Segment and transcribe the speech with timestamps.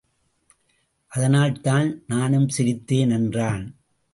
[1.07, 3.75] அதனால்தான் நானும் சிரித்தேன் என்றான்.